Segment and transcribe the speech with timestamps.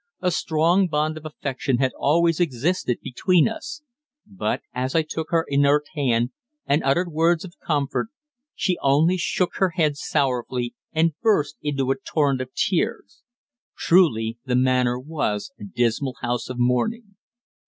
[0.19, 3.83] A strong bond of affection had always existed between us;
[4.25, 6.31] but, as I took her inert hand
[6.65, 8.07] and uttered words of comfort,
[8.55, 13.21] she only shook her head sorrowfully and burst into a torrent of tears.
[13.77, 17.15] Truly the Manor was a dismal house of mourning.